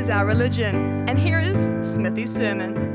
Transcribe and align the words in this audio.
is 0.00 0.08
our 0.08 0.24
religion. 0.24 1.08
And 1.08 1.18
here 1.18 1.40
is 1.40 1.68
Smithy's 1.82 2.34
sermon. 2.34 2.88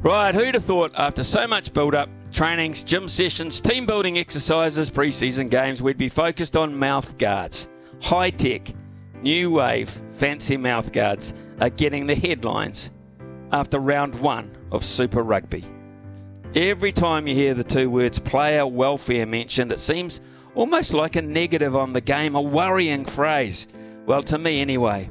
Right, 0.00 0.34
who'd 0.34 0.54
have 0.54 0.64
thought 0.64 0.92
after 0.96 1.22
so 1.22 1.46
much 1.46 1.72
build 1.72 1.94
up, 1.94 2.08
trainings, 2.30 2.84
gym 2.84 3.08
sessions, 3.08 3.60
team 3.60 3.86
building 3.86 4.18
exercises, 4.18 4.90
pre 4.90 5.10
season 5.10 5.48
games, 5.48 5.82
we'd 5.82 5.98
be 5.98 6.08
focused 6.08 6.56
on 6.56 6.78
mouth 6.78 7.16
guards. 7.18 7.68
High 8.02 8.30
tech, 8.30 8.74
new 9.22 9.50
wave, 9.50 9.88
fancy 9.88 10.56
mouth 10.56 10.92
guards 10.92 11.32
are 11.60 11.70
getting 11.70 12.06
the 12.06 12.14
headlines 12.14 12.90
after 13.52 13.78
round 13.78 14.14
one 14.16 14.50
of 14.72 14.84
Super 14.84 15.22
Rugby. 15.22 15.64
Every 16.54 16.92
time 16.92 17.26
you 17.26 17.34
hear 17.34 17.54
the 17.54 17.64
two 17.64 17.88
words 17.88 18.18
player 18.18 18.66
welfare 18.66 19.26
mentioned, 19.26 19.72
it 19.72 19.80
seems 19.80 20.20
almost 20.54 20.92
like 20.92 21.16
a 21.16 21.22
negative 21.22 21.74
on 21.74 21.94
the 21.94 22.00
game, 22.00 22.34
a 22.34 22.42
worrying 22.42 23.04
phrase. 23.04 23.66
Well, 24.06 24.22
to 24.24 24.38
me 24.38 24.60
anyway. 24.60 25.08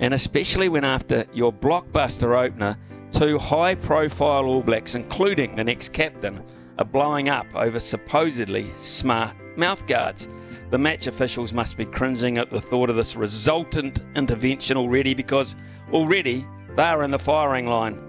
And 0.00 0.12
especially 0.12 0.68
when 0.68 0.84
after 0.84 1.24
your 1.32 1.52
blockbuster 1.52 2.36
opener, 2.44 2.76
two 3.12 3.38
high 3.38 3.76
profile 3.76 4.44
All 4.44 4.62
Blacks, 4.62 4.96
including 4.96 5.54
the 5.54 5.62
next 5.62 5.92
captain, 5.92 6.42
are 6.78 6.84
blowing 6.84 7.28
up 7.28 7.46
over 7.54 7.78
supposedly 7.78 8.72
smart 8.76 9.36
mouthguards. 9.56 10.28
The 10.70 10.78
match 10.78 11.06
officials 11.06 11.52
must 11.52 11.76
be 11.76 11.84
cringing 11.84 12.38
at 12.38 12.50
the 12.50 12.60
thought 12.60 12.90
of 12.90 12.96
this 12.96 13.14
resultant 13.14 14.00
intervention 14.16 14.76
already 14.76 15.14
because 15.14 15.54
already 15.92 16.44
they 16.74 16.82
are 16.82 17.04
in 17.04 17.12
the 17.12 17.18
firing 17.18 17.68
line. 17.68 18.02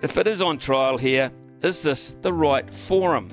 If 0.00 0.16
it 0.16 0.26
is 0.26 0.40
on 0.40 0.58
trial 0.58 0.96
here, 0.96 1.30
is 1.62 1.82
this 1.82 2.16
the 2.22 2.32
right 2.32 2.72
forum? 2.72 3.28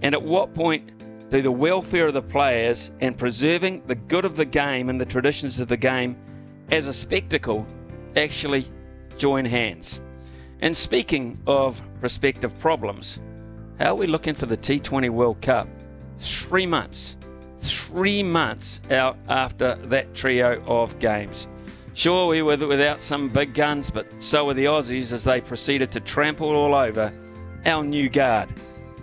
And 0.00 0.14
at 0.14 0.22
what 0.22 0.54
point 0.54 0.95
to 1.30 1.42
the 1.42 1.50
welfare 1.50 2.06
of 2.06 2.14
the 2.14 2.22
players 2.22 2.92
and 3.00 3.18
preserving 3.18 3.82
the 3.86 3.94
good 3.94 4.24
of 4.24 4.36
the 4.36 4.44
game 4.44 4.88
and 4.88 5.00
the 5.00 5.04
traditions 5.04 5.58
of 5.58 5.68
the 5.68 5.76
game 5.76 6.16
as 6.70 6.86
a 6.86 6.92
spectacle 6.92 7.66
actually 8.16 8.66
join 9.18 9.44
hands. 9.44 10.00
And 10.60 10.76
speaking 10.76 11.38
of 11.46 11.82
prospective 12.00 12.58
problems, 12.60 13.20
how 13.78 13.92
are 13.92 13.96
we 13.96 14.06
looking 14.06 14.34
for 14.34 14.46
the 14.46 14.56
T20 14.56 15.10
World 15.10 15.40
Cup? 15.42 15.68
Three 16.18 16.66
months. 16.66 17.16
Three 17.60 18.22
months 18.22 18.80
out 18.90 19.18
after 19.28 19.74
that 19.86 20.14
trio 20.14 20.62
of 20.66 20.98
games. 20.98 21.48
Sure, 21.94 22.28
we 22.28 22.42
were 22.42 22.56
without 22.56 23.02
some 23.02 23.28
big 23.28 23.52
guns, 23.54 23.90
but 23.90 24.06
so 24.22 24.44
were 24.44 24.54
the 24.54 24.66
Aussies 24.66 25.12
as 25.12 25.24
they 25.24 25.40
proceeded 25.40 25.90
to 25.92 26.00
trample 26.00 26.54
all 26.54 26.74
over 26.74 27.12
our 27.64 27.82
new 27.82 28.08
guard 28.08 28.48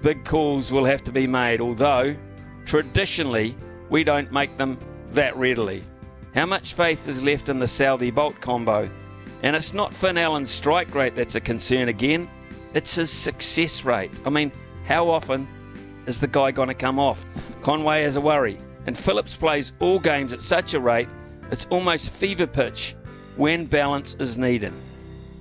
big 0.04 0.24
calls 0.24 0.72
will 0.72 0.86
have 0.86 1.04
to 1.06 1.12
be 1.12 1.26
made, 1.26 1.62
although 1.62 2.16
traditionally 2.66 3.56
we 3.90 4.04
don't 4.04 4.32
make 4.32 4.56
them 4.58 4.78
that 5.12 5.36
readily. 5.36 5.84
How 6.36 6.46
much 6.46 6.74
faith 6.74 7.08
is 7.08 7.24
left 7.24 7.50
in 7.50 7.58
the 7.58 7.66
Southee 7.66 8.14
Boult 8.14 8.40
combo? 8.42 8.90
And 9.42 9.56
it's 9.56 9.74
not 9.74 9.94
Finn 9.94 10.18
Allen's 10.18 10.52
strike 10.52 10.94
rate 10.94 11.16
that's 11.16 11.36
a 11.36 11.42
concern 11.42 11.90
again, 11.90 12.30
it's 12.74 12.96
his 12.96 13.10
success 13.10 13.84
rate. 13.84 14.12
I 14.26 14.30
mean, 14.30 14.52
how 14.86 15.10
often 15.10 15.48
is 16.06 16.20
the 16.20 16.28
guy 16.28 16.52
going 16.52 16.70
to 16.70 16.74
come 16.74 17.00
off? 17.00 17.26
Conway 17.62 18.04
has 18.04 18.16
a 18.16 18.22
worry, 18.22 18.58
and 18.86 18.98
Phillips 18.98 19.36
plays 19.36 19.72
all 19.80 20.00
games 20.00 20.34
at 20.34 20.42
such 20.42 20.74
a 20.74 20.80
rate 20.80 21.10
it's 21.52 21.68
almost 21.70 22.10
fever 22.10 22.48
pitch 22.48 22.96
when 23.36 23.66
balance 23.66 24.16
is 24.20 24.40
needed. 24.40 24.74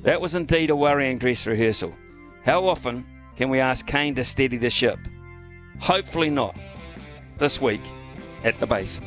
That 0.02 0.20
was 0.20 0.34
indeed 0.34 0.68
a 0.68 0.76
worrying 0.76 1.16
dress 1.16 1.46
rehearsal. 1.46 1.94
How 2.44 2.66
often 2.66 3.06
can 3.36 3.48
we 3.48 3.60
ask 3.60 3.86
Kane 3.86 4.14
to 4.16 4.24
steady 4.24 4.56
the 4.56 4.70
ship? 4.70 4.98
Hopefully 5.80 6.30
not. 6.30 6.56
This 7.38 7.60
week 7.60 7.80
at 8.44 8.58
the 8.60 8.66
base. 8.66 9.00